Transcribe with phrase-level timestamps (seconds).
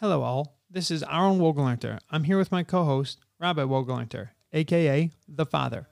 [0.00, 0.56] Hello, all.
[0.70, 1.98] This is Aaron Wogelanter.
[2.08, 5.88] I'm here with my co host, Rabbi Wogelanter, aka The Father.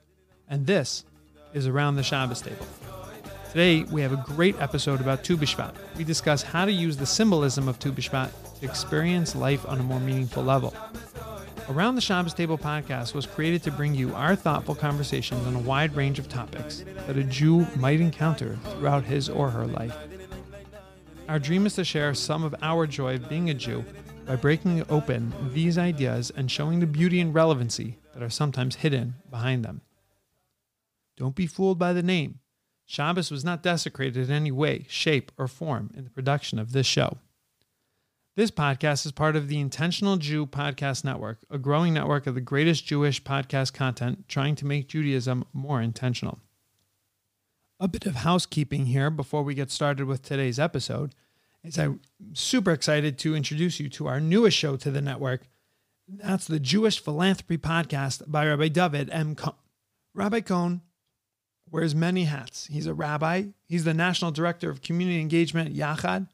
[0.47, 1.03] And this
[1.53, 2.65] is Around the Shabbos Table.
[3.49, 5.75] Today, we have a great episode about Tu B'Shvat.
[5.97, 8.29] We discuss how to use the symbolism of Tu B'Shvat
[8.61, 10.73] to experience life on a more meaningful level.
[11.67, 15.59] Around the Shabbos Table podcast was created to bring you our thoughtful conversations on a
[15.59, 19.97] wide range of topics that a Jew might encounter throughout his or her life.
[21.27, 23.83] Our dream is to share some of our joy of being a Jew
[24.25, 29.15] by breaking open these ideas and showing the beauty and relevancy that are sometimes hidden
[29.29, 29.81] behind them.
[31.17, 32.39] Don't be fooled by the name.
[32.85, 36.87] Shabbos was not desecrated in any way, shape, or form in the production of this
[36.87, 37.17] show.
[38.37, 42.41] This podcast is part of the Intentional Jew Podcast Network, a growing network of the
[42.41, 46.39] greatest Jewish podcast content trying to make Judaism more intentional.
[47.79, 51.13] A bit of housekeeping here before we get started with today's episode
[51.63, 51.99] is I'm
[52.33, 55.47] super excited to introduce you to our newest show to the network.
[56.07, 59.35] That's the Jewish Philanthropy Podcast by Rabbi David M.
[59.35, 59.53] Cohn.
[60.15, 60.81] Rabbi Cohn
[61.69, 62.65] wears many hats.
[62.65, 66.29] He's a rabbi, he's the National Director of Community Engagement at Yachad,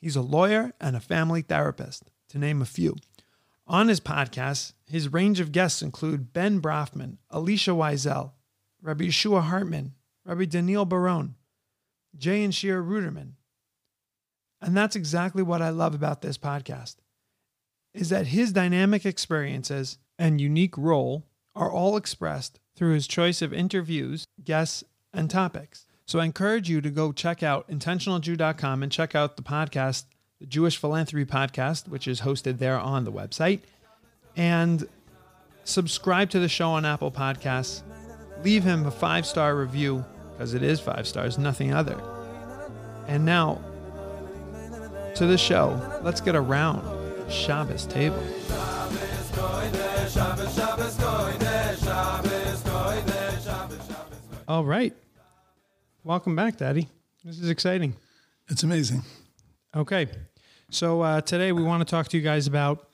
[0.00, 2.96] he's a lawyer, and a family therapist, to name a few.
[3.68, 8.32] On his podcast, his range of guests include Ben Brafman, Elisha Wiesel,
[8.82, 9.92] Rabbi Yeshua Hartman,
[10.28, 11.36] Rabbi Daniel Barone,
[12.14, 13.32] Jay and Shira Ruderman.
[14.60, 16.96] And that's exactly what I love about this podcast
[17.94, 21.24] is that his dynamic experiences and unique role
[21.56, 25.86] are all expressed through his choice of interviews, guests, and topics.
[26.06, 30.04] So I encourage you to go check out intentionaljew.com and check out the podcast,
[30.40, 33.60] the Jewish Philanthropy Podcast, which is hosted there on the website,
[34.36, 34.86] and
[35.64, 37.82] subscribe to the show on Apple Podcasts.
[38.44, 40.04] Leave him a five star review
[40.38, 42.00] because it is five stars, nothing other.
[43.08, 43.60] And now
[45.16, 45.98] to the show.
[46.04, 46.80] Let's get around
[47.28, 48.22] Shabbos table.
[54.46, 54.94] All right.
[56.04, 56.86] Welcome back, Daddy.
[57.24, 57.96] This is exciting.
[58.46, 59.02] It's amazing.
[59.74, 60.06] Okay.
[60.70, 62.88] So uh, today we want to talk to you guys about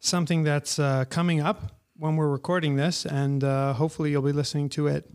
[0.00, 4.68] something that's uh, coming up when we're recording this, and uh, hopefully you'll be listening
[4.70, 5.08] to it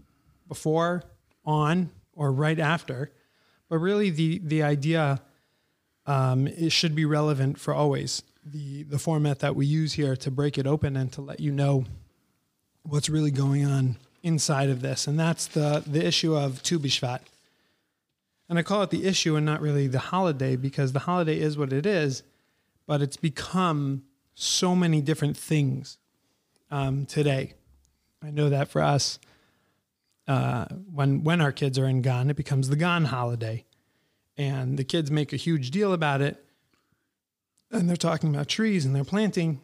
[0.48, 1.04] before,
[1.50, 3.12] on, or right after.
[3.70, 5.22] But really, the the idea
[6.06, 8.24] um, it should be relevant for always.
[8.46, 11.52] The the format that we use here to break it open and to let you
[11.52, 11.86] know
[12.84, 17.22] what's really going on inside of this, and that's the the issue of Tu B'Shvat.
[18.48, 21.56] And I call it the issue and not really the holiday because the holiday is
[21.56, 22.24] what it is,
[22.88, 26.00] but it's become so many different things
[26.72, 27.54] um, today.
[28.24, 29.20] I know that for us,
[30.30, 33.66] uh, when when our kids are in Gan, it becomes the Gan holiday,
[34.38, 36.46] and the kids make a huge deal about it,
[37.72, 39.60] and they're talking about trees and they're planting,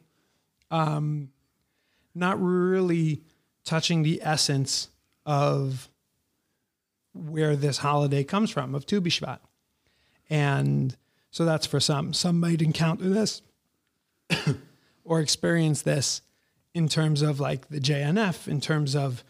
[0.71, 1.29] um,
[2.15, 3.21] not really
[3.63, 4.89] touching the essence
[5.23, 5.87] of
[7.13, 9.39] where this holiday comes from of Tu B'Shvat.
[10.31, 10.97] And
[11.29, 12.11] so that's for some.
[12.11, 13.43] Some might encounter this
[15.03, 16.23] or experience this
[16.73, 19.23] in terms of like the JNF, in terms of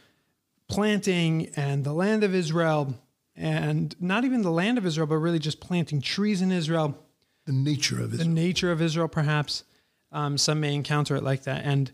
[0.68, 2.96] planting and the land of Israel,
[3.36, 6.98] and not even the land of Israel, but really just planting trees in Israel.
[7.46, 8.28] The nature of Israel.
[8.28, 9.64] The nature of Israel, perhaps.
[10.12, 11.66] Um, some may encounter it like that.
[11.66, 11.92] And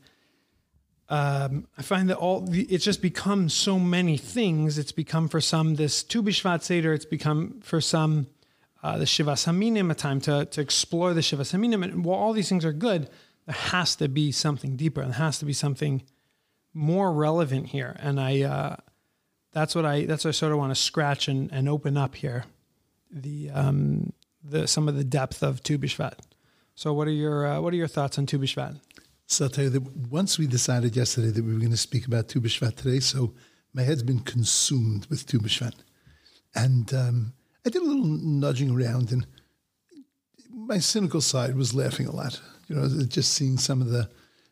[1.09, 4.78] um, I find that all the, it's just become so many things.
[4.78, 6.94] It's become for some this Tu B'Shvat Seder.
[6.94, 8.28] It's become for some
[8.84, 11.84] uh, the Shivas Haminim, a time to, to explore the Shivas Haminim.
[11.84, 13.09] And while all these things are good,
[13.46, 15.03] there has to be something deeper.
[15.03, 16.03] There has to be something
[16.74, 17.96] more relevant here.
[18.00, 18.76] And I, uh,
[19.52, 22.16] that's what I, that's what I sort of want to scratch and, and open up
[22.16, 22.46] here.
[23.12, 26.14] The, um, the, some of the depth of Tu B'Shvat.
[26.76, 28.80] So what are your, uh, what are your thoughts on Tu B'Shvat?
[29.28, 32.08] So I'll tell you that once we decided yesterday that we were going to speak
[32.08, 33.34] about Tu B'Shvat today, so
[33.74, 35.76] my head's been consumed with Tu B'Shvat.
[36.56, 37.34] And um,
[37.66, 39.26] I did a little nudging around, and
[40.50, 42.42] my cynical side was laughing a lot.
[42.68, 44.09] You know, just seeing some of the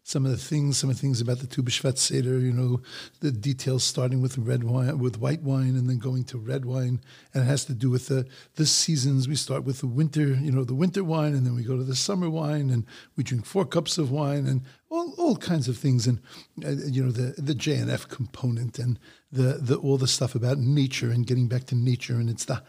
[0.09, 2.81] some of the things, some of the things about the Tu Seder, you know,
[3.19, 6.99] the details starting with red wine, with white wine, and then going to red wine,
[7.31, 8.25] and it has to do with the
[8.55, 9.27] the seasons.
[9.27, 11.83] We start with the winter, you know, the winter wine, and then we go to
[11.83, 15.77] the summer wine, and we drink four cups of wine, and all, all kinds of
[15.77, 16.19] things, and
[16.65, 18.97] uh, you know, the the JNF component, and
[19.31, 22.63] the the all the stuff about nature and getting back to nature, and it's the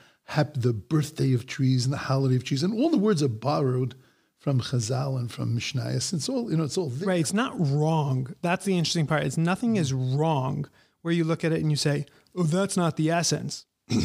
[0.56, 3.94] the birthday of trees and the holiday of trees, and all the words are borrowed
[4.40, 6.12] from Chazal and from Mishnayos.
[6.12, 6.64] It's all you know.
[6.64, 7.08] It's all there.
[7.08, 7.20] Right.
[7.20, 8.34] It's not wrong.
[8.42, 9.22] That's the interesting part.
[9.22, 10.66] It's nothing is wrong
[11.02, 13.66] where you look at it and you say, oh, that's not the essence.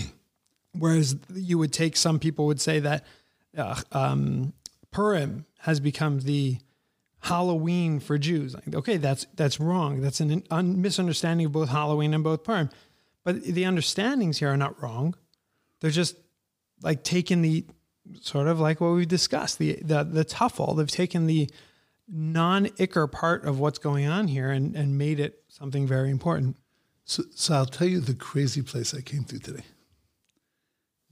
[0.78, 3.06] Whereas you would take some people would say that
[3.58, 4.54] uh, um,
[4.92, 6.58] Purim has become the
[7.22, 8.54] Halloween for Jews.
[8.54, 10.02] Like, okay, that's that's wrong.
[10.02, 12.70] That's an un- misunderstanding of both Halloween and both Purim.
[13.24, 15.16] But the understandings here are not wrong.
[15.80, 16.18] They're just
[16.84, 17.66] like taking the
[18.22, 20.78] sort of like what we've discussed the the the tuffle.
[20.78, 21.50] They've taken the
[22.08, 26.58] non icker part of what's going on here and and made it something very important.
[27.06, 29.64] So, so I'll tell you the crazy place I came to today.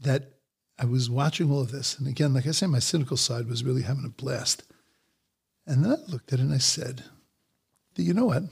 [0.02, 0.34] That
[0.80, 3.64] I was watching all of this, and again, like I say, my cynical side was
[3.64, 4.64] really having a blast.
[5.66, 7.04] And then I looked at it and I said,
[7.96, 8.44] "You know what?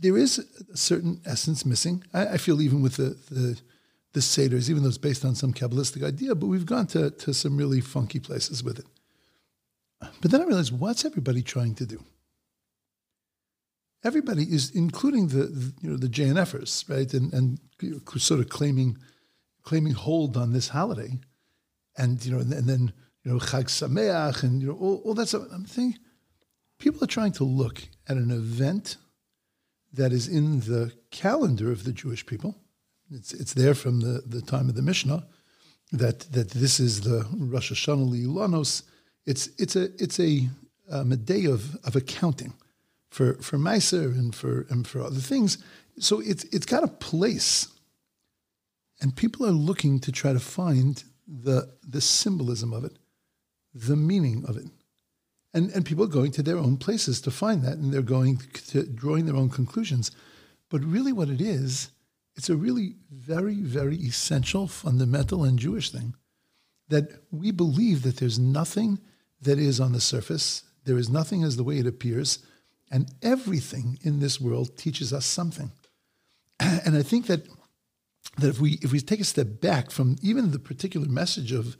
[0.00, 0.38] There is
[0.72, 2.04] a certain essence missing.
[2.12, 3.58] I, I feel even with the the
[4.12, 7.32] the seders, even though it's based on some kabbalistic idea, but we've gone to to
[7.32, 8.86] some really funky places with it.
[10.20, 12.04] But then I realized, what's everybody trying to do?
[14.04, 17.60] everybody is, including the, the you know the JNFers, right, and and
[18.18, 18.98] sort of claiming
[19.62, 21.20] claiming hold on this holiday,
[21.96, 22.92] and you know, and, and then
[23.24, 25.44] you know Chag Sameach, and you know all, all that stuff.
[25.52, 26.00] I'm thinking
[26.78, 28.96] people are trying to look at an event
[29.92, 32.56] that is in the calendar of the Jewish people.
[33.14, 35.26] It's it's there from the, the time of the Mishnah
[35.92, 38.82] that that this is the Rosh Hashanah Lanos.
[39.26, 40.48] It's it's a it's a,
[40.90, 42.54] um, a day of of accounting
[43.10, 45.58] for for Meiser and for and for other things.
[45.98, 47.68] So it's it's got a place,
[49.00, 52.96] and people are looking to try to find the the symbolism of it,
[53.74, 54.66] the meaning of it,
[55.52, 58.38] and and people are going to their own places to find that, and they're going
[58.68, 60.10] to drawing their own conclusions.
[60.70, 61.90] But really, what it is,
[62.36, 66.14] it's a really very very essential, fundamental, and Jewish thing
[66.88, 68.98] that we believe that there's nothing
[69.40, 70.62] that is on the surface.
[70.84, 72.40] There is nothing as the way it appears
[72.90, 75.72] and everything in this world teaches us something.
[76.60, 77.46] And I think that
[78.38, 81.76] that if we if we take a step back from even the particular message of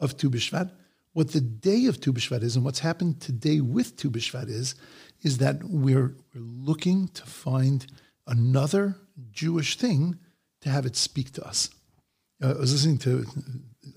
[0.00, 0.70] of Tu B'Shvat,
[1.14, 4.74] what the day of Tu B'Shvat is and what's happened today with Tu B'Shvat is,
[5.22, 7.86] is that we're, we're looking to find
[8.26, 8.96] another
[9.30, 10.18] Jewish thing
[10.60, 11.70] to have it speak to us.
[12.42, 13.24] Uh, I was listening to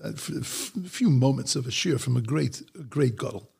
[0.02, 3.50] a, few moments of a shir from a great, great Gadol.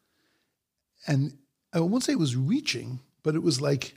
[1.06, 1.36] And
[1.72, 3.96] I won't say it was reaching, but it was like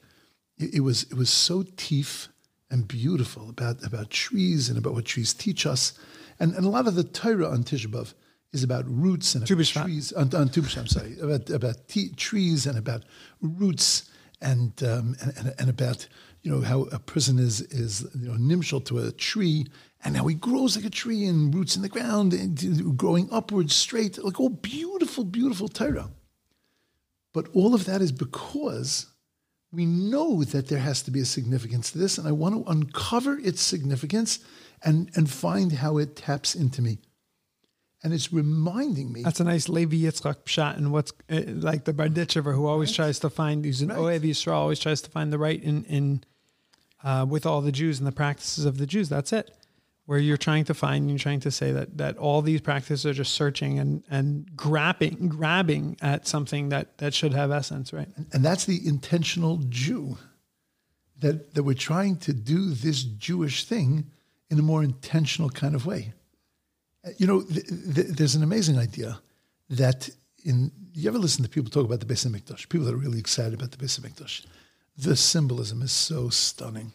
[0.58, 2.28] it, it was it was so teeth
[2.70, 5.94] and beautiful about about trees and about what trees teach us,
[6.40, 8.14] and and a lot of the Torah on Tisha B'av
[8.52, 13.04] is about roots and about trees on, on I'm sorry, about about trees and about
[13.42, 14.10] roots
[14.42, 16.08] and, um, and, and and about
[16.44, 19.66] you know how a person is is you know nimshal to a tree
[20.04, 23.74] and how he grows like a tree and roots in the ground and growing upwards
[23.74, 26.10] straight like all beautiful beautiful Torah.
[27.34, 29.08] But all of that is because
[29.72, 32.72] we know that there has to be a significance to this, and I want to
[32.72, 34.40] uncover its significance
[34.84, 37.00] and, and find how it taps into me.
[38.04, 39.24] And it's reminding me.
[39.24, 42.96] That's a nice Levi Yitzchak shot, and what's uh, like the Berditchever who always right.
[42.98, 43.98] tries to find, who's an right.
[43.98, 46.24] Ohev Yisrael, always tries to find the right in, in
[47.04, 49.10] uh, with all the Jews and the practices of the Jews.
[49.10, 49.52] That's it.
[50.06, 53.14] Where you're trying to find you're trying to say that that all these practices are
[53.14, 58.10] just searching and and grabbing grabbing at something that that should have essence right?
[58.34, 60.18] And, that's the intentional jew
[61.20, 64.12] that that we're trying to do this jewish thing
[64.50, 66.14] in a more intentional kind of way.
[67.18, 67.66] You know th-
[67.96, 69.22] th- there's an amazing idea
[69.70, 70.10] that
[70.44, 72.68] in you ever listen to people talk about the Beis Hamikdash?
[72.68, 74.46] People that are really excited about the Beis Hamikdash
[74.96, 76.94] the symbolism is so stunning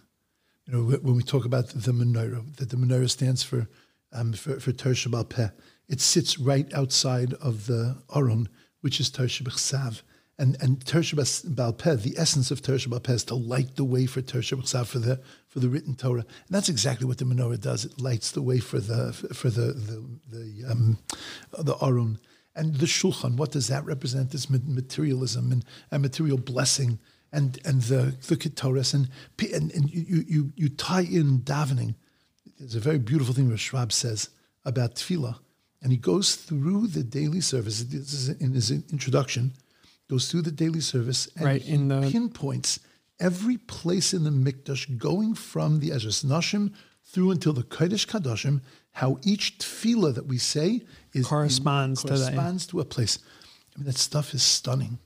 [0.69, 3.67] you know, when we talk about the menorah, that the menorah stands for
[4.13, 5.49] um, for, for Peh,
[5.89, 8.49] it sits right outside of the Aron,
[8.81, 10.03] which is Ter Sav.
[10.39, 14.21] And and Ter Peh, the essence of Ter Peh is to light the way for
[14.21, 17.87] Ter Sav for the for the written Torah, and that's exactly what the menorah does.
[17.87, 20.99] It lights the way for the for the the the, um,
[21.59, 22.19] the Aron
[22.55, 23.37] and the Shulchan.
[23.37, 24.33] What does that represent?
[24.33, 26.99] This materialism and, and material blessing
[27.33, 29.09] and and the the Ketores and
[29.53, 31.95] and, and you, you you tie in davening.
[32.59, 34.31] There's a very beautiful thing Rav Schwab says
[34.65, 35.39] about tefillah,
[35.83, 37.83] and he goes through the daily service.
[37.85, 39.53] This is in his introduction,
[40.11, 42.11] goes through the daily service and right, in the...
[42.11, 42.81] pinpoints
[43.21, 46.73] every place in the mikdash, going from the Ezras Nashim
[47.05, 48.61] through until the Kodesh Kadoshim,
[48.93, 50.83] how each tefillah that we say
[51.13, 53.19] is corresponds, in, corresponds to, that, to a place.
[53.75, 54.99] I mean, that stuff is stunning.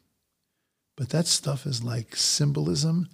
[1.03, 3.09] But that stuff is like symbolism,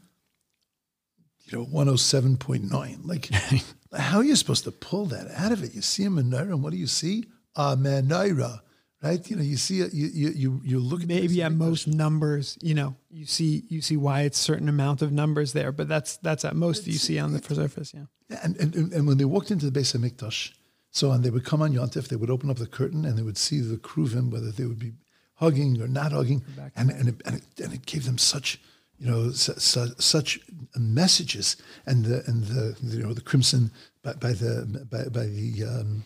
[1.44, 2.98] you know, 107.9.
[3.02, 3.30] Like,
[3.98, 5.72] how are you supposed to pull that out of it?
[5.72, 7.24] You see a menorah, and what do you see?
[7.56, 8.60] A menorah,
[9.02, 9.30] right?
[9.30, 12.58] You know, you see it, you, you, you, you look at Maybe at most numbers,
[12.60, 16.18] you know, you see, you see why it's certain amount of numbers there, but that's,
[16.18, 17.94] that's at most it's, you see on the surface.
[17.94, 18.36] Yeah.
[18.42, 20.52] And, and, and when they walked into the base of Hamikdash,
[20.90, 23.22] So and they would come on Yontif, they would open up the curtain and they
[23.22, 24.92] would see the Kruvim, whether they would be
[25.38, 26.44] hugging or not hugging,
[26.76, 28.60] and and it, and, it, and it gave them such
[28.98, 30.40] you know su- su- such
[30.76, 33.70] messages and the and the you know the crimson
[34.02, 36.04] by, by the by, by the um,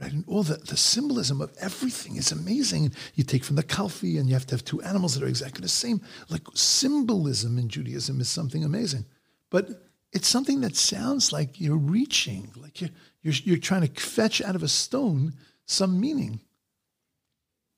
[0.00, 0.12] right?
[0.12, 2.92] And all the, the symbolism of everything is amazing.
[3.14, 5.62] You take from the kalpi and you have to have two animals that are exactly
[5.62, 6.00] the same.
[6.28, 9.04] Like symbolism in Judaism is something amazing.
[9.50, 9.68] But
[10.12, 12.90] it's something that sounds like you're reaching, like you're,
[13.22, 15.34] you're, you're trying to fetch out of a stone
[15.66, 16.40] some meaning.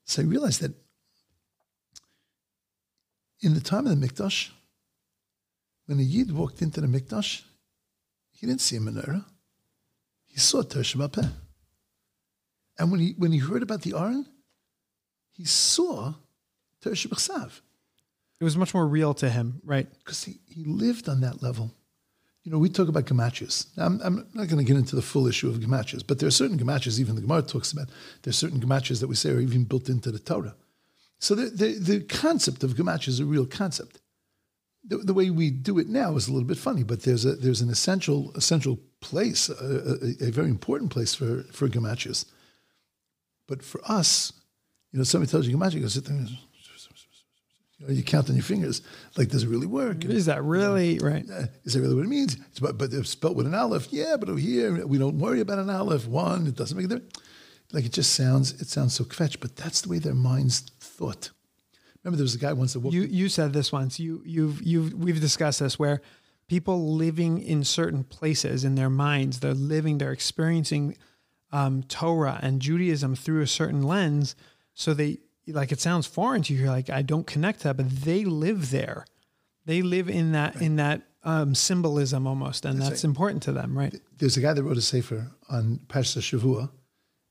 [0.06, 0.72] So I realized that
[3.40, 4.50] in the time of the Mikdash,
[5.86, 7.42] when a Yid walked into the Mikdash,
[8.30, 9.24] he didn't see a menorah.
[10.24, 11.28] He saw Tersh Peh.
[12.78, 14.26] And when he, when he heard about the Aron,
[15.32, 16.14] he saw
[16.82, 17.60] Tersh B'chsav
[18.40, 19.88] It was much more real to him, right?
[19.98, 21.72] because he, he lived on that level.
[22.46, 23.66] You know, we talk about gematrias.
[23.76, 26.30] I'm, I'm not going to get into the full issue of gematrias, but there are
[26.30, 27.88] certain gematrias, even the Gemara talks about,
[28.22, 30.54] there are certain gematrias that we say are even built into the Torah.
[31.18, 34.00] So the, the, the concept of gematrias is a real concept.
[34.84, 37.34] The, the way we do it now is a little bit funny, but there's a
[37.34, 39.54] there's an essential essential place, a,
[40.22, 42.26] a, a very important place for for gematrias.
[43.48, 44.32] But for us,
[44.92, 46.16] you know, somebody tells you gematrias, you go sit there.
[46.16, 46.38] And,
[47.78, 48.82] you, know, you count on your fingers.
[49.16, 50.04] Like, does it really work?
[50.04, 51.24] And- Is that really right?
[51.30, 52.34] uh, is that really what it means?
[52.50, 53.88] It's about, but it's spelled with an aleph.
[53.90, 56.06] Yeah, but over here we don't worry about an aleph.
[56.06, 57.14] One, it doesn't make a difference.
[57.72, 61.30] Like it just sounds, it sounds so kvetch, but that's the way their minds thought.
[62.04, 62.94] Remember, there was a guy once that walked.
[62.94, 63.98] You you said this once.
[63.98, 66.00] You you've you've we've discussed this where
[66.46, 70.96] people living in certain places in their minds, they're living, they're experiencing
[71.50, 74.36] um, Torah and Judaism through a certain lens.
[74.74, 76.60] So they like it sounds foreign to you.
[76.60, 79.06] You're like, I don't connect to that, but they live there.
[79.64, 83.94] They live in that in that um, symbolism almost, and that's, important to them, right?
[84.18, 86.70] there's a guy that wrote a sefer on Parsha Shavua,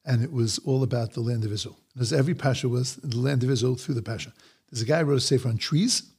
[0.04, 1.78] and it was all about the land of Israel.
[1.94, 4.34] Because every Pasha was the land of Israel through the Pasha.
[4.70, 6.12] There's a guy who wrote a sefer on trees,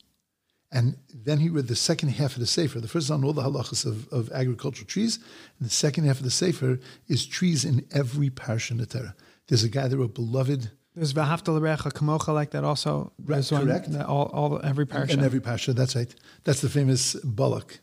[0.72, 2.80] and then he read the second half of the sefer.
[2.80, 5.18] The first is on all the halachas of, of agricultural trees,
[5.58, 9.14] and the second half of the sefer is trees in every Parsha in the Torah.
[9.48, 13.12] There's a guy that wrote Beloved There's Vahafta L'Recha Kamocha like that also.
[13.18, 13.92] There's one correct.
[13.92, 15.12] that all, all every parish.
[15.12, 15.74] in every Pasha.
[15.74, 16.12] That's right.
[16.44, 17.78] That's the famous Balak.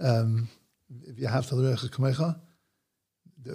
[0.00, 0.48] Um,
[1.06, 2.40] if you have to L'Recha Kamecha,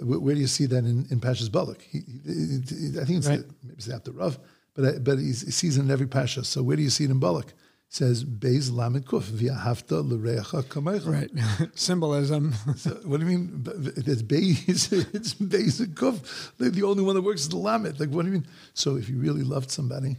[0.02, 1.82] where, where do you see that in, in Pasha's Balak?
[1.82, 3.40] He, he- he- I think it's Right.
[3.40, 4.38] the, maybe it's after Rav,
[4.74, 6.44] but I- but he sees it in every Pasha.
[6.44, 7.52] So where do you see it in Balak?
[7.90, 11.06] Says Beis Lamed Kuf via Hafta L'Recha Kamecha.
[11.10, 11.30] right.
[11.74, 12.52] Symbolism.
[12.76, 13.64] So what do you mean?
[13.96, 14.92] It's Beis.
[15.14, 16.52] It's Beis and Kuf.
[16.58, 17.98] The, the only one that works is the Lamed.
[17.98, 18.46] Like what do you mean?
[18.74, 20.16] So if you really loved somebody,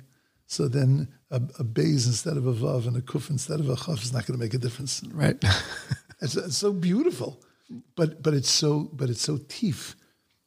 [0.47, 3.75] so then a, a Beis instead of a Vav and a Kuf instead of a
[3.75, 5.03] Chaf is not going to make a difference.
[5.13, 5.37] right.
[6.21, 7.39] It's, it's so beautiful,
[7.95, 9.93] but but it's so but it's so teeth.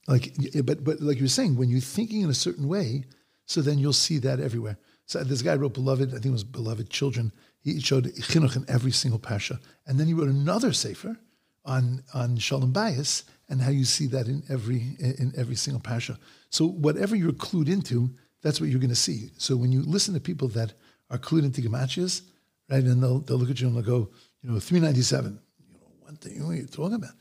[0.08, 3.04] Like but but like you were saying, when you're thinking in a certain way,
[3.46, 4.76] so then you'll see that everywhere.
[5.12, 7.32] So this guy wrote beloved, I think it was beloved children.
[7.60, 11.18] He showed chinuch in every single parsha, and then he wrote another sefer
[11.66, 16.16] on on shalom bayis and how you see that in every in every single parsha.
[16.48, 18.08] So whatever you're clued into,
[18.40, 19.30] that's what you're going to see.
[19.36, 20.72] So when you listen to people that
[21.10, 22.22] are clued into gematrias,
[22.70, 24.08] right, and they'll they'll look at you and they'll go,
[24.40, 25.38] you know, three ninety seven.
[25.68, 27.12] You know, what the what are you talking about?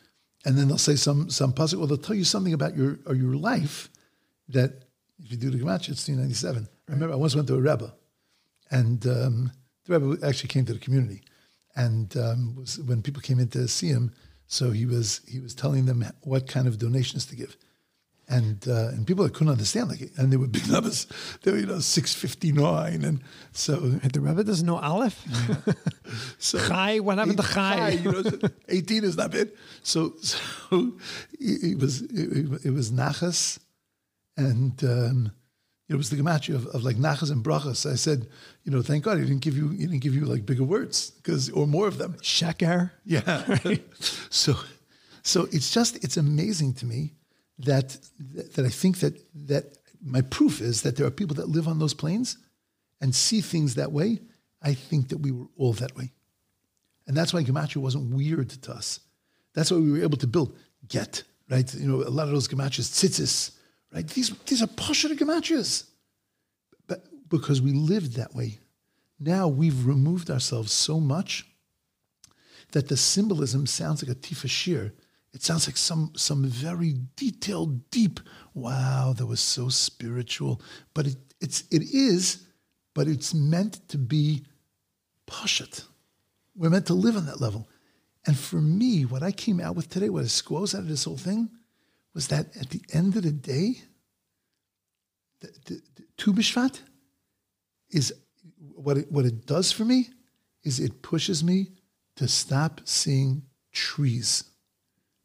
[0.45, 3.15] And then they'll say some some puzzle, or they'll tell you something about your or
[3.15, 3.89] your life
[4.48, 4.86] that
[5.21, 6.69] if you do the gemach, it's three ninety seven.
[6.91, 7.93] I remember I once went to a rebbe,
[8.69, 9.51] and um,
[9.86, 11.21] the rebbe actually came to the community,
[11.74, 14.12] and um, was when people came in to see him.
[14.48, 17.55] So he was he was telling them what kind of donations to give,
[18.27, 21.07] and uh, and people that couldn't understand like and they were big numbers.
[21.43, 25.25] They were you know six fifty nine, and so the Rebbe doesn't know Aleph.
[26.39, 27.91] so Chai, what happened to Chai?
[27.91, 28.24] you know,
[28.67, 29.53] 18 is not bad.
[29.81, 30.91] So, so
[31.39, 33.60] it, it was it, it was nachas,
[34.36, 35.31] and um,
[35.91, 37.89] it was the gematria of, of like nachas and brachas.
[37.89, 38.27] I said,
[38.63, 41.12] you know, thank God he didn't give you he didn't give you like bigger words
[41.12, 42.13] because or more of them.
[42.21, 42.91] Sheker.
[43.03, 43.57] Yeah.
[44.29, 44.55] so,
[45.21, 47.13] so it's just it's amazing to me
[47.60, 47.98] that
[48.55, 51.79] that I think that that my proof is that there are people that live on
[51.79, 52.38] those planes
[53.01, 54.19] and see things that way.
[54.63, 56.13] I think that we were all that way,
[57.05, 59.01] and that's why gematria wasn't weird to us.
[59.53, 60.55] That's why we were able to build
[60.88, 61.74] get right.
[61.74, 63.51] You know, a lot of those gematrias, tzitzis,
[63.93, 64.07] right?
[64.07, 65.86] These these are pasha gematrias,
[66.88, 68.60] but because we lived that way.
[69.19, 71.45] Now we've removed ourselves so much
[72.71, 74.93] that the symbolism sounds like a tifa shir.
[75.33, 78.19] It sounds like some some very detailed, deep.
[78.53, 80.62] Wow, that was so spiritual.
[80.93, 82.45] But it, it's it is,
[82.93, 84.45] but it's meant to be
[85.27, 85.86] pashat.
[86.55, 87.69] We're meant to live on that level,
[88.25, 91.05] And for me, what I came out with today, what I squoze out of this
[91.05, 91.50] whole thing,
[92.13, 93.81] was that at the end of the day,
[95.39, 96.79] the, the, the Tu B'Shvat
[97.89, 98.13] is
[98.75, 100.09] what it, what it does for me
[100.63, 101.71] is it pushes me
[102.15, 104.43] to stop seeing trees,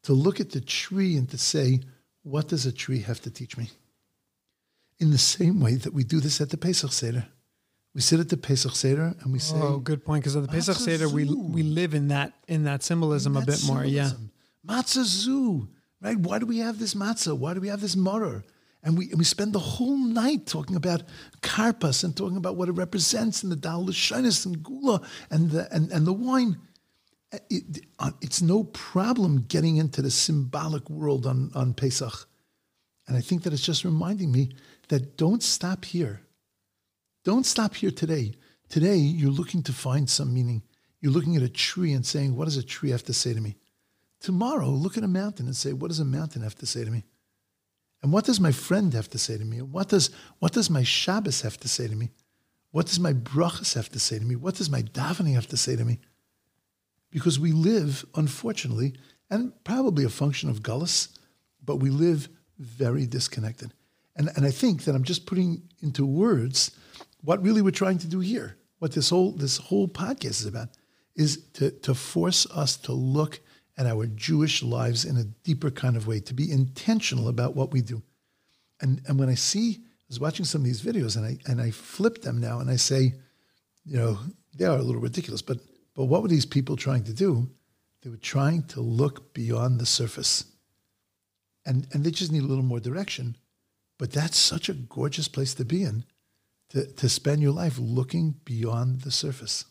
[0.03, 1.81] to look at the tree and to say,
[2.23, 3.71] what does a tree have to teach me?
[4.99, 7.27] In the same way that we do this at the Pesach Seder.
[7.95, 10.23] We sit at the Pesach Seder and we say, Oh, good point.
[10.23, 13.47] Because at the Pesach Seder, we we live in that in that symbolism a that
[13.47, 13.85] bit more.
[13.85, 14.09] Yeah.
[14.09, 14.31] symbolism.
[14.67, 15.69] Matzah zoo,
[16.07, 16.19] right?
[16.19, 17.37] Why do we have this matzah?
[17.37, 18.45] Why do we have this maror?
[18.85, 21.03] And we, and we spend the whole night talking about
[21.43, 25.73] karpas and talking about what it represents and the dal l'shainis and gula and the,
[25.75, 26.59] and, and the wine.
[27.51, 32.29] It, uh, it's no problem getting into the symbolic world on, on Pesach.
[33.09, 34.53] And I think that it's just reminding me
[34.89, 36.21] that don't stop here.
[37.25, 38.35] Don't stop here today.
[38.69, 40.63] Today, you're looking to find some meaning.
[41.01, 43.41] You're looking at a tree and saying, What does a tree have to say to
[43.41, 43.57] me?
[44.21, 46.91] Tomorrow, look at a mountain and say, What does a mountain have to say to
[46.91, 47.05] me?
[48.03, 49.63] And what does my friend have to say to me?
[49.63, 52.11] What does, what does my Shabbos have to say to me?
[52.71, 54.37] What does my brachas have to say to me?
[54.37, 55.99] What does my davening have to say to me?
[57.11, 58.95] Because we live, unfortunately,
[59.31, 61.17] and probably a function of gullus,
[61.65, 63.73] but we live very disconnected.
[64.17, 66.71] And, and I think that I'm just putting into words
[67.23, 70.69] what really we're trying to do here, what this whole this whole podcast is about,
[71.15, 73.41] is to, to force us to look
[73.79, 77.73] at our Jewish lives in a deeper kind of way, to be intentional about what
[77.73, 78.03] we do.
[78.81, 81.61] And and when I see, I was watching some of these videos and I and
[81.61, 83.15] I flip them now and I say,
[83.85, 84.19] you know,
[84.55, 85.59] they are a little ridiculous, but
[85.95, 87.49] but what were these people trying to do?
[88.03, 90.45] They were trying to look beyond the surface.
[91.65, 93.37] And and they just need a little more direction.
[93.99, 96.05] But that's such a gorgeous place to be in,
[96.71, 99.65] to, to spend your life looking beyond the surface.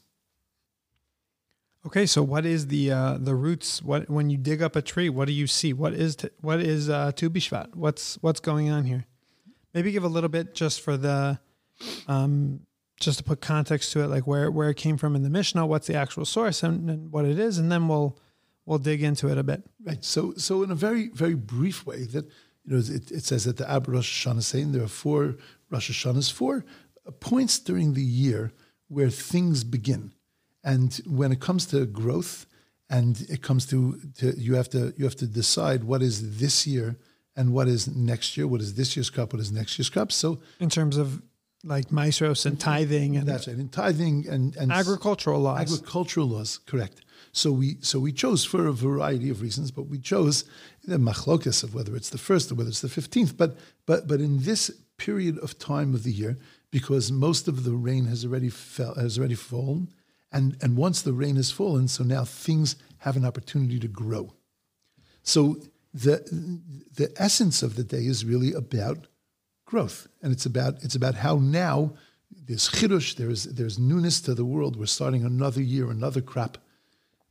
[1.86, 3.84] Okay, so what is the uh, the roots?
[3.84, 5.72] What when you dig up a tree, what do you see?
[5.72, 7.76] What is t- what is uh, Tu B'Shvat?
[7.76, 9.06] What's what's going on here?
[9.74, 11.38] Maybe give a little bit just for the,
[12.08, 12.62] um,
[13.00, 15.68] just to put context to it, like where where it came from in the Mishnah,
[15.68, 18.18] what's the actual source, and, and what it is, and then we'll
[18.66, 19.62] we'll dig into it a bit.
[19.84, 20.04] Right.
[20.04, 22.26] So so in a very very brief way, that
[22.64, 25.36] you know it, it says that the Ab Rosh Hashanah saying there are four
[25.70, 26.66] Rosh Hashanahs, four
[27.20, 28.54] points during the year
[28.88, 30.14] where things begin.
[30.66, 32.46] And when it comes to growth,
[32.90, 36.68] and it comes to, to you have to you have to decide what is this
[36.68, 36.98] year
[37.36, 38.48] and what is next year.
[38.48, 39.34] What is this year's crop?
[39.34, 40.12] What is next year's crop?
[40.12, 41.22] So In terms of
[41.64, 43.58] like maasros and tithing and that's right.
[43.58, 45.62] In tithing and and agricultural laws.
[45.62, 47.02] agricultural laws, correct.
[47.32, 50.46] So we so we chose for a variety of reasons, but we chose
[50.84, 53.36] the machlokas of whether it's the first or whether it's the fifteenth.
[53.36, 56.38] But but but in this period of time of the year,
[56.72, 59.90] because most of the rain has already fell has already fallen,
[60.36, 64.34] and and once the rain has fallen, so now things have an opportunity to grow.
[65.24, 65.58] So
[65.94, 66.18] the
[66.94, 69.08] the essence of the day is really about
[69.66, 71.94] growth, and it's about it's about how now
[72.48, 74.76] there's chidush, there's there's newness to the world.
[74.76, 76.58] We're starting another year, another crop.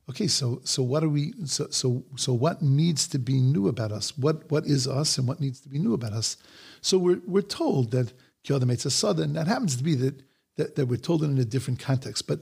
[0.09, 1.33] Okay, so so what are we?
[1.45, 4.17] So so so what needs to be new about us?
[4.17, 6.37] What what is us, and what needs to be new about us?
[6.81, 8.13] So we're we're told that
[8.43, 10.21] Kiyodam Sada, and that happens to be that,
[10.57, 12.27] that that we're told it in a different context.
[12.27, 12.39] But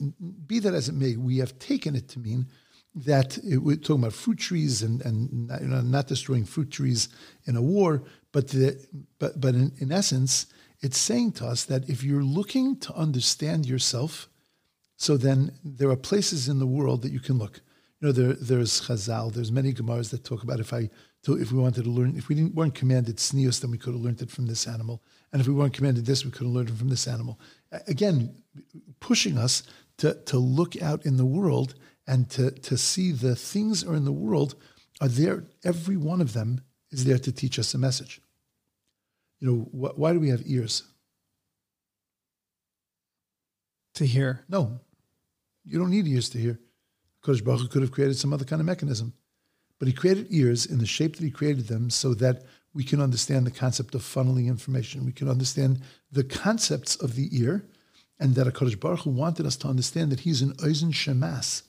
[0.47, 2.47] be that as it may, we have taken it to mean
[2.95, 7.09] that it, we're talking about fruit trees and and you know, not destroying fruit trees
[7.45, 8.85] in a war, but the,
[9.19, 10.47] but but in, in essence,
[10.81, 14.29] it's saying to us that if you're looking to understand yourself,
[14.97, 17.61] so then there are places in the world that you can look.
[17.99, 20.89] You know, there there's Chazal, there's many Gemaras that talk about if I
[21.23, 23.93] to, if we wanted to learn, if we didn't weren't commanded tznius, then we could
[23.93, 26.53] have learned it from this animal, and if we weren't commanded this, we could have
[26.53, 27.39] learned it from this animal.
[27.87, 28.35] Again,
[28.99, 29.63] pushing us
[29.97, 31.75] to to look out in the world
[32.07, 34.55] and to to see the things are in the world
[35.01, 35.45] are there.
[35.63, 38.21] Every one of them is there to teach us a message.
[39.39, 40.83] You know, wh- why do we have ears?
[43.95, 44.43] to hear.
[44.49, 44.79] No,
[45.65, 46.59] you don't need ears to hear.
[47.23, 49.13] Kodesh Baruch Hu could have created some other kind of mechanism,
[49.79, 52.99] but he created ears in the shape that he created them so that we can
[52.99, 55.05] understand the concept of funneling information.
[55.05, 55.81] We can understand
[56.11, 57.65] the concepts of the ear,
[58.19, 61.63] and that a Kodesh Baruch Hu wanted us to understand that he's an Oizen Shemas.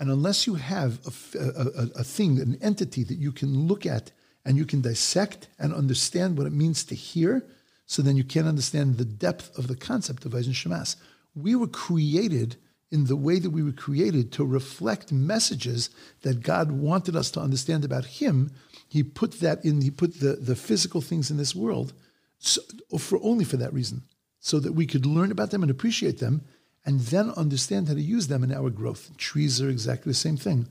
[0.00, 3.86] And unless you have a, a, a, a thing, an entity that you can look
[3.86, 4.10] at
[4.44, 7.46] and you can dissect and understand what it means to hear,
[7.86, 10.96] so then you can't understand the depth of the concept of Eisen Shemas.
[11.34, 12.56] We were created
[12.90, 15.90] in the way that we were created to reflect messages
[16.22, 18.50] that God wanted us to understand about Him.
[18.88, 21.92] He put that in, He put the, the physical things in this world
[22.38, 22.60] so,
[22.98, 24.02] for only for that reason,
[24.38, 26.42] so that we could learn about them and appreciate them.
[26.86, 29.16] and then understand how to use them in our growth.
[29.16, 30.68] Trees are exactly the same thing.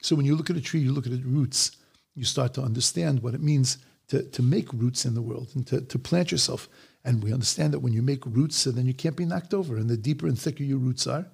[0.00, 1.72] So when you look at a tree, you look at its roots,
[2.14, 5.66] you start to understand what it means to, to make roots in the world and
[5.66, 6.68] to, to plant yourself.
[7.04, 9.76] And we understand that when you make roots, then you can't be knocked over.
[9.76, 11.26] And the deeper and thicker your roots are,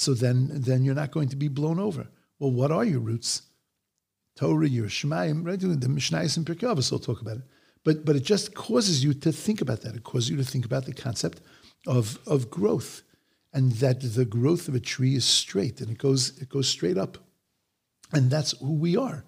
[0.00, 2.08] so then, then you're not going to be blown over.
[2.38, 3.42] Well, what are your roots?
[4.34, 5.60] Torah, your Shemayim, right?
[5.60, 7.42] The Mishnayos and Pirkei Avos will talk about it.
[7.84, 9.94] But, but it just causes you to think about that.
[9.94, 11.42] It causes you to think about the concept
[11.86, 13.02] of, of growth
[13.52, 16.96] and that the growth of a tree is straight and it goes, it goes straight
[16.96, 17.18] up.
[18.14, 19.26] And that's who we are.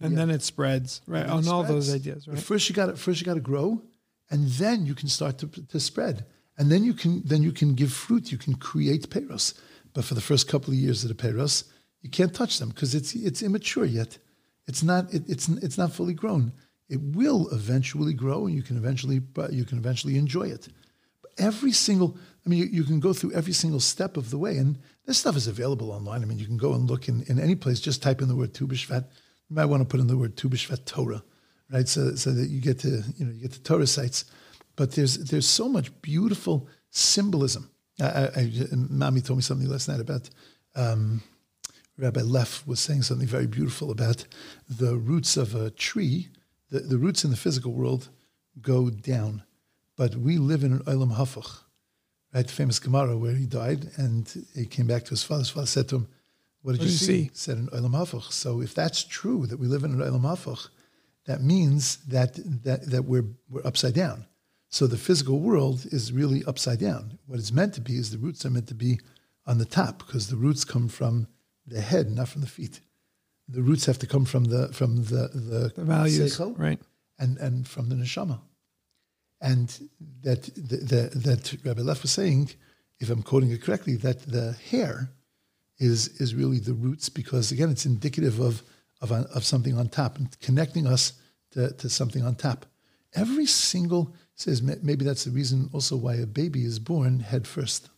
[0.00, 1.26] And then it spreads, right?
[1.26, 2.34] On all those ideas, right?
[2.34, 3.82] But first you got to first you got to grow,
[4.30, 6.24] and then you can start to, to spread,
[6.56, 8.30] and then you can then you can give fruit.
[8.30, 9.54] You can create peros.
[9.98, 11.64] But for the first couple of years of the peros,
[12.02, 14.16] you can't touch them because it's it's immature yet.
[14.68, 16.52] It's not it, it's it's not fully grown.
[16.88, 20.68] It will eventually grow, and you can eventually you can eventually enjoy it.
[21.20, 24.38] But every single I mean, you, you can go through every single step of the
[24.38, 26.22] way, and this stuff is available online.
[26.22, 27.80] I mean, you can go and look in, in any place.
[27.80, 29.04] Just type in the word Tu B'Shvat.
[29.48, 31.24] You might want to put in the word Tu B'Shvat Torah,
[31.72, 31.88] right?
[31.88, 34.26] So, so that you get to you know you get to Torah sites.
[34.76, 37.68] But there's there's so much beautiful symbolism.
[38.00, 40.30] I, I, Mommy told me something last night about
[40.76, 41.22] um,
[41.96, 44.24] Rabbi Leff was saying something very beautiful about
[44.68, 46.28] the roots of a tree.
[46.70, 48.08] The, the roots in the physical world
[48.62, 49.42] go down,
[49.96, 51.62] but we live in an olam hafach,
[52.32, 52.46] right?
[52.46, 55.40] The famous Gemara where he died and he came back to his father.
[55.40, 56.08] His father said to him,
[56.62, 57.22] "What did What you did you see?" see?
[57.24, 58.32] He said an olam hafach.
[58.32, 60.68] So if that's true that we live in an olam hafach,
[61.26, 64.26] that means that that that we're we're upside down.
[64.70, 67.18] So the physical world is really upside down.
[67.26, 69.00] What it's meant to be is the roots are meant to be
[69.46, 71.26] on the top because the roots come from
[71.66, 72.80] the head, not from the feet.
[73.48, 76.80] The roots have to come from the from the the, The values, seichel right?
[77.18, 78.40] and and from the neshama.
[79.40, 79.68] And
[80.22, 82.50] that the, the, that Rabbi Leff was saying,
[82.98, 85.10] if I'm quoting it correctly, that the hair
[85.78, 88.62] is is really the roots because again it's indicative of
[89.00, 91.12] of, of something on top and connecting us
[91.52, 92.66] to, to something on top.
[93.14, 97.90] Every single says maybe that's the reason also why a baby is born head first.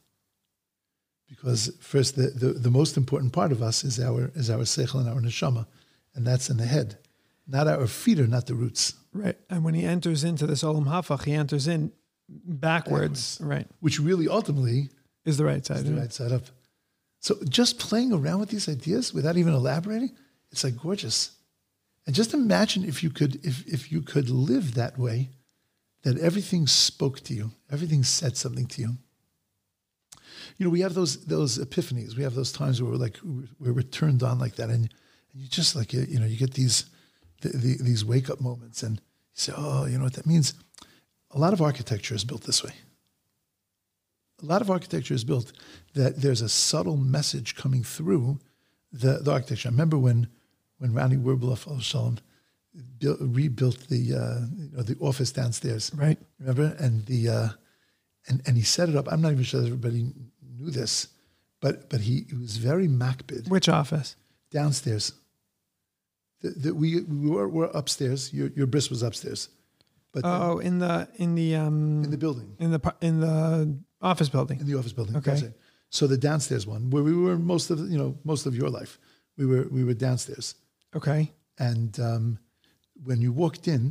[1.28, 5.00] Because first the, the, the most important part of us is our is our seichel
[5.00, 5.66] and our neshama,
[6.14, 6.98] and that's in the head.
[7.46, 8.94] Not our feet are not the roots.
[9.12, 9.36] Right.
[9.48, 11.92] And when he enters into this Olam Hafach, he enters in
[12.28, 13.66] backwards, right?
[13.80, 14.88] which really ultimately
[15.24, 15.78] Is the right side.
[15.78, 16.00] is the yeah.
[16.00, 16.44] right side up.
[17.20, 20.16] So just playing around with these ideas without even elaborating,
[20.50, 21.32] it's like gorgeous.
[22.06, 25.28] And just imagine if you could if if you could live that way,
[26.02, 28.96] that everything spoke to you, everything said something to you.
[30.56, 32.16] You know, we have those those epiphanies.
[32.16, 33.18] We have those times where we're like
[33.58, 34.84] where we're turned on like that, and,
[35.32, 36.86] and you just like you know you get these
[37.42, 39.02] the, the, these wake up moments, and you
[39.34, 40.54] say, oh, you know what that means.
[41.32, 42.72] A lot of architecture is built this way
[44.42, 45.52] a lot of architecture is built
[45.94, 48.38] that there's a subtle message coming through
[48.92, 49.68] the, the architecture.
[49.68, 50.28] I remember when
[50.78, 52.18] when Ronnie Werbeloff al Shalom
[52.98, 55.90] built, rebuilt the uh, you know, the office downstairs.
[55.94, 56.18] Right.
[56.38, 56.74] Remember?
[56.78, 57.48] And the uh,
[58.28, 59.06] and and he set it up.
[59.12, 60.12] I'm not even sure that everybody
[60.58, 61.08] knew this,
[61.60, 64.16] but but he, he was very makbid Which office?
[64.50, 65.12] downstairs.
[66.42, 68.32] The, the, we we were, were upstairs.
[68.32, 69.48] Your your bris was upstairs,
[70.12, 72.56] but then Oh, in the in the um in the building.
[72.58, 74.60] in the in the office building.
[74.60, 75.16] in the office building.
[75.16, 75.52] Okay.
[75.90, 78.98] So the downstairs one, where we were most of you know most of your life,
[79.36, 80.54] we were we were downstairs,
[80.94, 81.32] Okay.
[81.58, 82.38] and um,
[83.04, 83.82] when you walked in,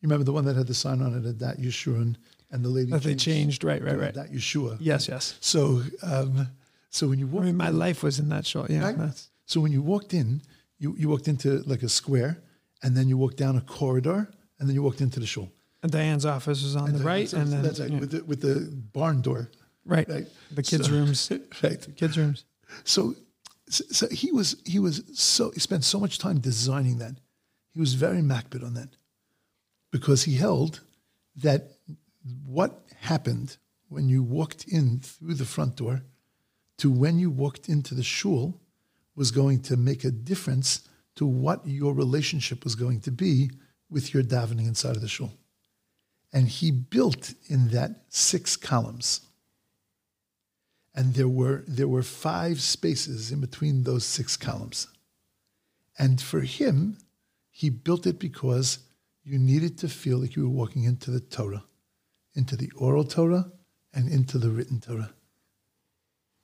[0.00, 2.16] you remember the one that had the sign on it at that Yeshua,
[2.50, 3.64] and the lady That they changed.
[3.64, 3.82] Right.
[3.82, 3.98] Right.
[3.98, 4.14] Right.
[4.14, 4.76] that Yeshua.
[4.80, 5.08] Yes.
[5.08, 5.36] Yes.
[5.40, 6.48] So um,
[6.90, 8.68] so when you I walked, mean, my life was in that shot.
[8.70, 8.92] Yeah.
[8.92, 9.28] Right.
[9.46, 10.42] So when you walked in,
[10.78, 12.42] you you walked into like a square,
[12.82, 15.50] and then you walked down a corridor, and then you walked into the shul.
[15.82, 18.00] and Diane's office was on the right, and then that's right, yeah.
[18.00, 19.50] with the with the barn door,
[19.84, 20.08] right.
[20.08, 20.26] right?
[20.50, 21.30] The kids' So- rooms.
[21.62, 21.80] right.
[21.80, 22.44] The Kids' rooms.
[22.84, 23.14] So,
[23.68, 27.14] so so he was he was so he spent so much time designing that.
[27.72, 28.90] He was very makbid on that
[29.90, 30.80] because he held
[31.36, 31.72] that
[32.44, 33.56] what happened
[33.88, 36.02] when you walked in through the front door
[36.78, 38.60] to when you walked into the shul
[39.14, 43.50] was going to make a difference to what your relationship was going to be
[43.90, 45.32] with your davening inside of the shul.
[46.32, 49.20] And he built in that six columns
[50.94, 54.88] and there were there were five spaces in between those six columns.
[55.98, 56.98] And for him,
[57.52, 58.78] he built it because
[59.22, 61.62] you needed to feel like you were walking into the Torah,
[62.34, 63.52] into the oral Torah
[63.94, 65.12] and into the written Torah.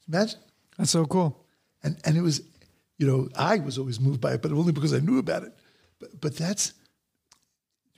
[0.06, 0.38] Imagine.
[0.76, 1.44] That's so cool.
[1.82, 2.42] And and it was,
[2.98, 5.52] you know, I was always moved by it, but only because I knew about it.
[5.98, 6.74] But but that's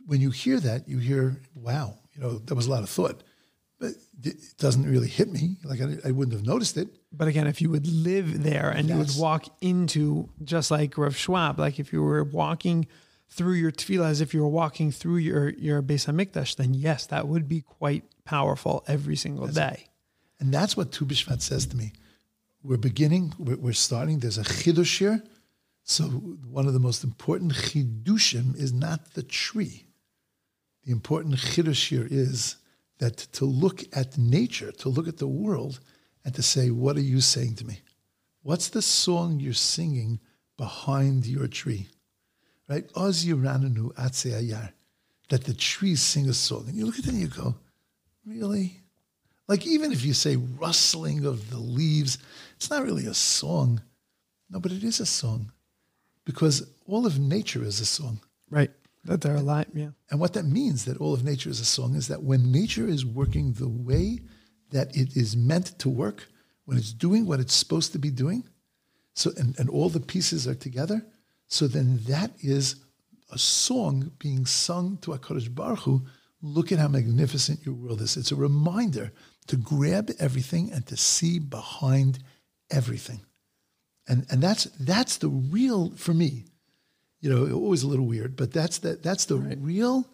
[0.06, 3.22] when you hear that, you hear, wow, you know, that was a lot of thought.
[3.80, 5.56] But it doesn't really hit me.
[5.64, 6.88] Like I, I wouldn't have noticed it.
[7.12, 11.16] But again, if you would live there and you would walk into, just like Rav
[11.16, 12.86] Schwab, like if you were walking
[13.30, 17.06] through your tefillah as if you were walking through your, your Beis HaMikdash, then yes,
[17.06, 19.86] that would be quite powerful every single day.
[20.38, 21.92] And that's what Tu B'Shvat says to me.
[22.62, 24.18] We're beginning, we're, we're starting.
[24.18, 25.22] There's a chidush here.
[25.84, 29.86] So one of the most important chidushim is not the tree.
[30.84, 32.56] The important chidush here is
[33.00, 35.80] that to look at nature, to look at the world,
[36.24, 37.80] and to say, what are you saying to me?
[38.42, 40.20] What's the song you're singing
[40.56, 41.88] behind your tree?
[42.68, 42.88] Right?
[42.94, 44.72] Oz Yirananu Atze Ayar.
[45.30, 46.66] That the trees sing a song.
[46.68, 47.54] And you look at it and you go,
[48.26, 48.80] really?
[49.48, 52.18] Like even if you say rustling of the leaves,
[52.56, 53.80] it's not really a song.
[54.50, 55.52] No, but it is a song.
[56.24, 58.20] Because all of nature is a song.
[58.50, 58.70] Right.
[59.04, 59.66] That they're alive.
[59.72, 59.90] Yeah.
[60.10, 62.86] And what that means that all of nature is a song is that when nature
[62.86, 64.20] is working the way
[64.70, 66.28] that it is meant to work,
[66.66, 68.44] when it's doing what it's supposed to be doing,
[69.14, 71.04] so and, and all the pieces are together,
[71.48, 72.76] so then that is
[73.32, 76.02] a song being sung to HaKadosh Baruch Hu.
[76.42, 78.16] Look at how magnificent your world is.
[78.16, 79.12] It's a reminder
[79.46, 82.20] to grab everything and to see behind
[82.70, 83.20] everything.
[84.06, 86.44] And and that's that's the real for me
[87.20, 90.08] you know, always a little weird, but that's the, that's the real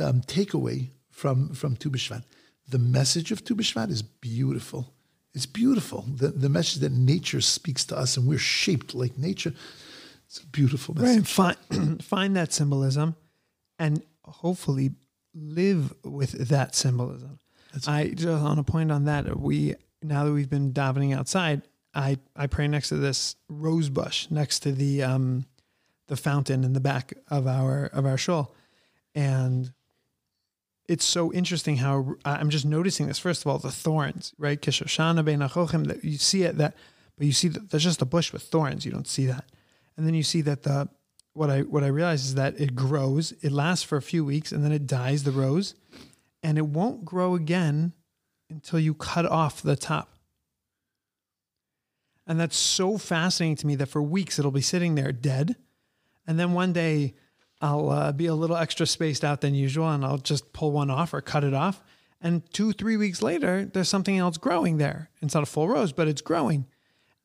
[0.00, 2.24] um, takeaway from, from Tu B'Shvat.
[2.68, 4.94] The message of Tu B'Shvat is beautiful.
[5.34, 6.04] It's beautiful.
[6.08, 9.52] The, the message that nature speaks to us and we're shaped like nature.
[10.26, 11.38] It's a beautiful message.
[11.38, 11.56] Right.
[11.70, 13.16] Find, find that symbolism
[13.78, 14.90] and hopefully
[15.34, 17.38] live with that symbolism.
[17.86, 21.62] I just on a point on that, we now that we've been davening outside,
[21.94, 25.46] I, I pray next to this rose bush next to the um
[26.08, 28.54] the fountain in the back of our of our shul.
[29.14, 29.72] And
[30.88, 33.18] it's so interesting how I'm just noticing this.
[33.18, 34.60] First of all, the thorns, right?
[34.60, 36.74] Kishoshana bein achochim, that you see it that,
[37.16, 38.84] but you see that there's just a bush with thorns.
[38.84, 39.44] You don't see that,
[39.96, 40.88] and then you see that the
[41.34, 43.32] what I what I realize is that it grows.
[43.42, 45.24] It lasts for a few weeks, and then it dies.
[45.24, 45.74] The rose,
[46.42, 47.92] and it won't grow again
[48.50, 50.10] until you cut off the top.
[52.26, 55.56] And that's so fascinating to me that for weeks it'll be sitting there dead,
[56.28, 57.14] and then one day
[57.60, 60.90] I'll uh, be a little extra spaced out than usual and I'll just pull one
[60.90, 61.82] off or cut it off.
[62.20, 65.10] And two, three weeks later, there's something else growing there.
[65.22, 66.66] It's not a full rose, but it's growing.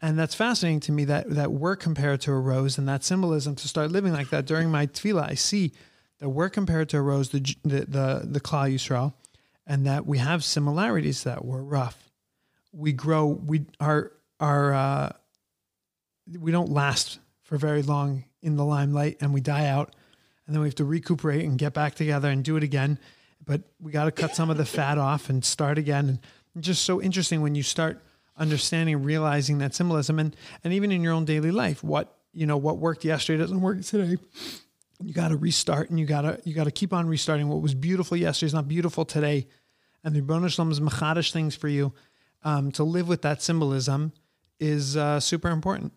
[0.01, 3.55] And that's fascinating to me that, that we're compared to a rose and that symbolism
[3.55, 5.29] to start living like that during my tefillah.
[5.29, 5.73] I see
[6.19, 9.13] that we're compared to a rose, the, the, the, the Yisrael,
[9.67, 12.11] and that we have similarities that we're rough.
[12.71, 15.11] We grow, we are, are, uh,
[16.39, 19.95] we don't last for very long in the limelight and we die out
[20.45, 22.99] and then we have to recuperate and get back together and do it again.
[23.45, 26.19] But we got to cut some of the fat off and start again.
[26.53, 28.01] And just so interesting when you start
[28.37, 32.57] understanding, realizing that symbolism, and and even in your own daily life, what you know,
[32.57, 34.17] what worked yesterday doesn't work today.
[35.01, 37.47] You got to restart, and you got to you got to keep on restarting.
[37.47, 39.47] What was beautiful yesterday is not beautiful today,
[40.03, 41.93] and the Rebbeinu is machadish things for you.
[42.45, 44.11] Um, to live with that symbolism
[44.59, 45.93] is uh, super important,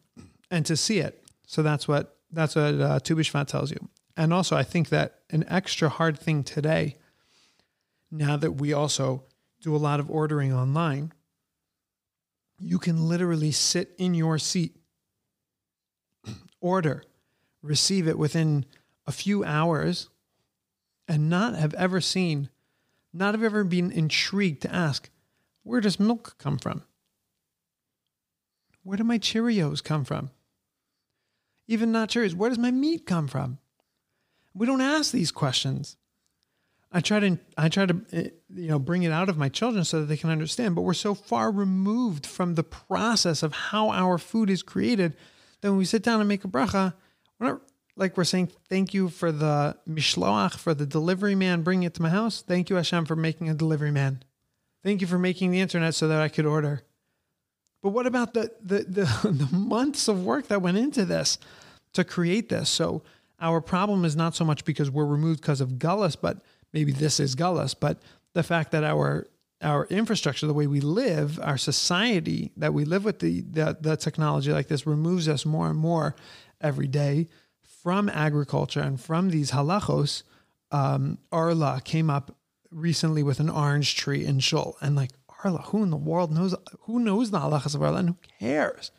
[0.51, 1.23] and to see it.
[1.47, 3.89] So that's what that's what uh, Tu B'Shvat tells you.
[4.17, 6.97] And also, I think that an extra hard thing today,
[8.11, 9.25] now that we also
[9.61, 11.13] do a lot of ordering online,
[12.59, 14.77] you can literally sit in your seat,
[16.61, 17.05] order,
[17.63, 18.65] receive it within
[19.07, 20.09] a few hours,
[21.07, 22.49] and not have ever seen,
[23.13, 25.11] not have ever been intrigued to ask,
[25.63, 26.83] where does milk come from?
[28.83, 30.31] Where do my Cheerios come from?
[31.69, 33.59] Even not sure is where does my meat come from?
[34.55, 35.97] We don't ask these questions.
[36.93, 39.85] I try to I try to eh, you know bring it out of my children
[39.85, 43.91] so that they can understand, but we're so far removed from the process of how
[43.91, 45.17] our food is created
[45.61, 46.95] that when we sit down and make a bracha,
[47.39, 47.61] we're not
[47.97, 52.03] like we're saying thank you for the mishloach for the delivery man bringing it to
[52.03, 52.43] my house.
[52.43, 54.23] Thank you Hashem for making a delivery man.
[54.83, 56.83] Thank you for making the internet so that I could order.
[57.87, 61.39] But what about the the the, the months of work that went into this
[61.93, 62.69] to create this?
[62.69, 63.03] So
[63.41, 66.39] our problem is not so much because we're removed because of gullus, but
[66.73, 69.29] maybe this is gullus, but the fact that our
[69.63, 73.97] our infrastructure, the way we live, our society that we live with the, the the
[73.97, 76.17] technology like this removes us more and more
[76.61, 77.29] every day
[77.63, 80.25] from agriculture and from these halachos.
[80.73, 82.35] Um, Arla came up
[82.73, 85.13] recently with an orange tree in Shul, and like
[85.51, 88.91] Who in the world knows who knows the halachas of Arla, and who cares?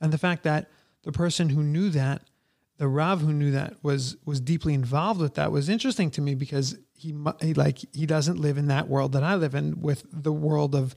[0.00, 0.70] And the fact that
[1.02, 2.22] the person who knew that
[2.78, 6.34] the Rav who knew that was was deeply involved with that was interesting to me
[6.34, 10.04] because he, he like he doesn't live in that world that I live in with
[10.10, 10.96] the world of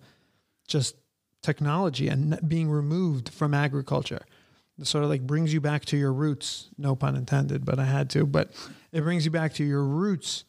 [0.67, 0.96] just
[1.41, 4.26] technology and being removed from agriculture.
[4.84, 6.70] Sort of like brings you back to your roots.
[6.78, 8.26] No pun intended, but I had to.
[8.26, 8.52] But
[8.91, 10.44] it brings you back to your roots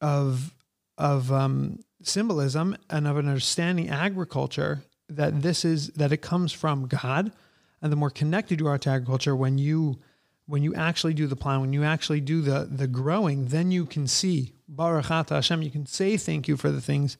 [0.00, 0.54] of
[0.98, 6.86] of um, symbolism and of an understanding agriculture that this is that it comes from
[6.86, 7.32] God,
[7.80, 9.98] and the more connected you are to agriculture when you
[10.46, 13.86] when you actually do the plan, when you actually do the the growing, then you
[13.86, 15.62] can see Baruch Ata Hashem.
[15.62, 17.16] You can say thank you for the things.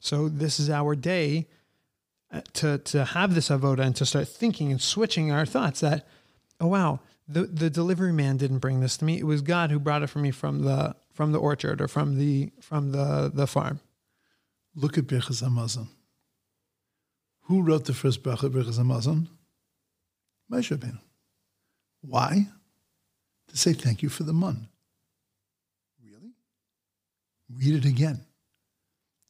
[0.00, 1.48] So this is our day
[2.30, 6.06] uh, to to have this avoda and to start thinking and switching our thoughts that
[6.60, 9.78] oh wow the the delivery man didn't bring this to me it was God who
[9.78, 13.46] brought it for me from the from the orchard or from the from the the
[13.46, 13.80] farm
[14.74, 15.88] Look at Birchas Hamazon.
[17.42, 19.28] Who wrote the first bracha Birchas Hamazon?
[20.50, 21.00] Moshe Rabbeinu.
[22.02, 22.46] Why?
[23.48, 24.68] To say thank you for the mun.
[26.04, 26.32] Really?
[27.50, 28.20] Read it again.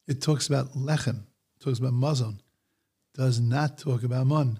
[0.07, 1.21] It talks about lechem,
[1.59, 2.39] talks about mazon,
[3.13, 4.59] does not talk about mun,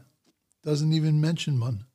[0.64, 1.86] doesn't even mention mun.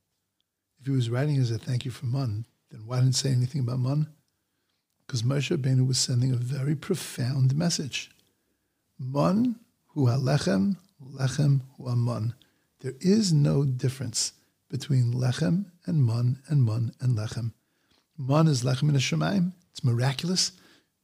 [0.80, 3.60] If he was writing as a thank you for mun, then why didn't say anything
[3.60, 4.08] about mun?
[5.06, 8.10] Because Moshe Rabbeinu was sending a very profound message.
[8.98, 9.57] Mun
[9.88, 12.35] hu halechem, lechem hu amun.
[12.80, 14.33] There is no difference
[14.70, 17.52] between lechem and mun and mun and lechem.
[18.16, 19.52] Mun is lechem in Shemayim.
[19.70, 20.52] It's miraculous,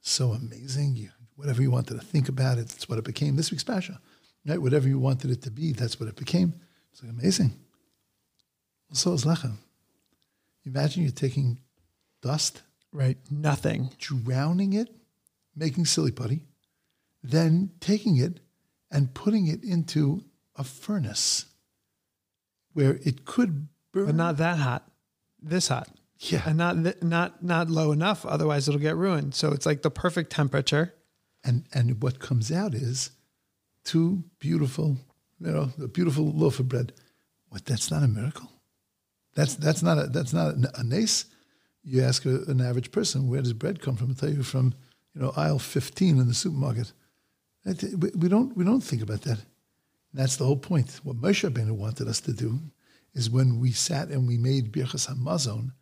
[0.01, 0.97] so amazing.
[0.97, 3.37] You, whatever you wanted to think about it, that's what it became.
[3.37, 3.99] This week's Parsha,
[4.47, 4.61] right?
[4.61, 6.55] Whatever you wanted it to be, that's what it became.
[6.93, 7.53] It's like amazing.
[8.89, 9.57] Well, so is lechem.
[10.65, 11.59] Imagine you're taking
[12.23, 14.89] dust, right nothing drowning it,
[15.57, 16.43] making silly putty,
[17.23, 18.41] then taking it
[18.91, 20.25] and putting it into
[20.57, 21.47] a furnace
[22.73, 24.07] where it could burn.
[24.07, 24.91] but not that hot
[25.43, 26.43] this hot Yeah.
[26.47, 29.91] and not th- not not low enough otherwise it'll get ruined so it's like the
[29.91, 30.95] perfect temperature
[31.45, 33.11] and and what comes out is
[33.83, 34.99] two beautiful,
[35.41, 36.93] you know, a beautiful loaf of bread.
[37.49, 37.65] What?
[37.65, 38.53] That's not a miracle.
[39.35, 41.25] That's that's not a that's not a, a nace.
[41.83, 44.09] You ask a, an average person, where does bread come from?
[44.11, 44.75] I'll tell you from,
[45.15, 46.93] you know, aisle fifteen in the supermarket.
[47.65, 49.39] We don't we don't think about that.
[50.13, 51.01] That's the whole point.
[51.03, 52.59] What Moshe Rabbeinu wanted us to do
[53.15, 55.73] is when we sat and we made Birchas Hamazon,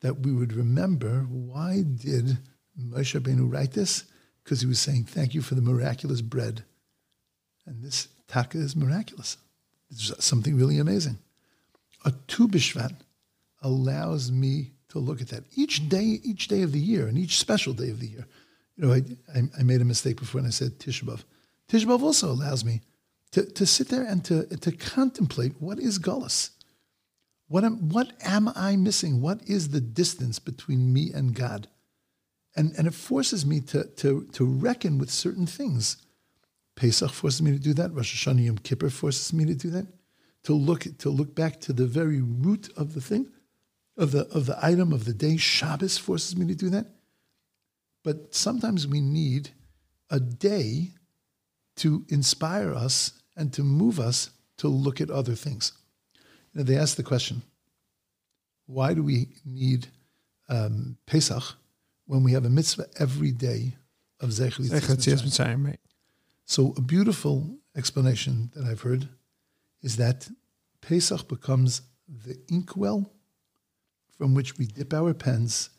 [0.00, 2.38] that we would remember why did
[2.78, 4.04] Moshe Rabbeinu write this?
[4.42, 6.64] Because he was saying, thank you for the miraculous bread.
[7.66, 9.36] And this taka is miraculous.
[9.90, 11.18] It's something really amazing.
[12.04, 12.94] A Tu B'Shvat
[13.62, 17.38] allows me to look at that each day, each day of the year, and each
[17.38, 18.26] special day of the year.
[18.78, 21.24] You know, I, I, made a mistake before and I said Tisha B'Av.
[21.68, 22.80] Tisha B'Av also allows me
[23.32, 26.50] to, to sit there and to, to contemplate what is Gullus.
[27.48, 29.20] What am, what am I missing?
[29.20, 31.66] What is the distance between me and God?
[32.54, 35.96] And, and it forces me to, to, to reckon with certain things.
[36.76, 37.92] Pesach forces me to do that.
[37.92, 39.86] Rosh Hashanah Yom Kippur forces me to do that.
[40.44, 43.26] To look to look back to the very root of the thing,
[43.96, 45.36] of the of the item of the day.
[45.36, 46.86] Shabbos forces me to do that.
[48.02, 49.50] But sometimes we need
[50.10, 50.92] a day
[51.76, 55.72] to inspire us and to move us to look at other things.
[56.52, 57.42] You know, they ask the question,
[58.66, 59.88] why do we need
[60.48, 61.42] um, Pesach
[62.06, 63.76] when we have a mitzvah every day
[64.20, 64.60] of Zecher
[66.44, 69.08] So a beautiful explanation that I've heard
[69.82, 70.28] is that
[70.80, 73.12] Pesach becomes the inkwell
[74.16, 75.70] from which we dip our pens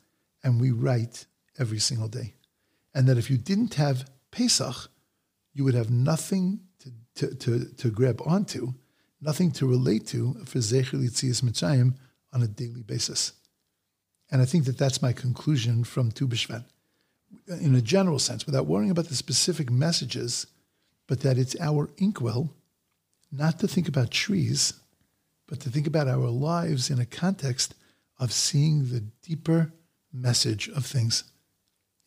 [0.44, 1.26] and we write
[1.60, 2.34] every single day.
[2.94, 4.90] And that if you didn't have Pesach,
[5.54, 8.74] you would have nothing to, to, to, to grab onto,
[9.22, 11.96] nothing to relate to for Zecher Yitzias Mitzrayim
[12.34, 13.34] on a daily basis.
[14.32, 16.66] And I think that that's my conclusion from Tu B'Shvat.
[17.62, 20.48] In a general sense, without worrying about the specific messages,
[21.08, 22.56] but that it's our inkwell,
[23.32, 24.74] not to think about trees,
[25.48, 27.74] but to think about our lives in a context
[28.20, 29.72] of seeing the deeper
[30.14, 31.24] message of things,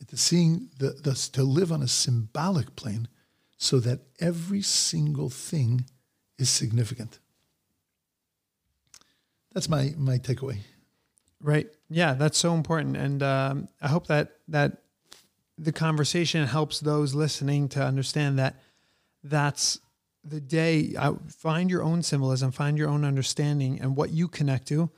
[0.08, 3.08] to seeing the, the to live on a symbolic plane,
[3.56, 5.86] so that every single thing
[6.38, 7.18] is significant.
[9.52, 10.58] That's my my takeaway.
[11.40, 11.68] Right.
[11.90, 14.78] Yeah, that's so important, and um, I hope that that
[15.58, 18.56] the conversation helps those listening to understand that
[19.22, 19.78] that's
[20.24, 20.94] the day.
[20.98, 24.90] I, find your own symbolism, find your own understanding, and what you connect to,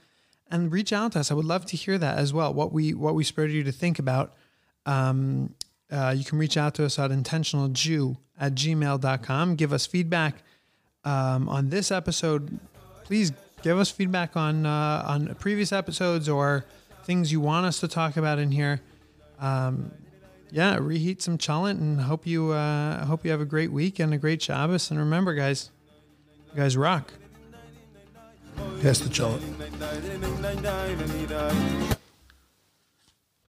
[0.50, 1.30] and reach out to us.
[1.30, 2.54] I would love to hear that as well.
[2.54, 4.34] What we what we spurred you to think about.
[4.86, 5.54] Um,
[5.90, 9.54] uh, you can reach out to us at intentionaljew at gmail.com.
[9.56, 10.42] Give us feedback
[11.04, 12.58] um, on this episode.
[13.04, 13.32] Please
[13.62, 16.64] give us feedback on uh, on previous episodes or
[17.04, 18.80] things you want us to talk about in here.
[19.38, 19.90] Um,
[20.50, 24.14] yeah, reheat some cholent and hope you uh, hope you have a great week and
[24.14, 24.90] a great Shabbos.
[24.90, 25.70] And remember, guys,
[26.52, 27.12] you guys rock.
[28.80, 29.40] Pass the challah.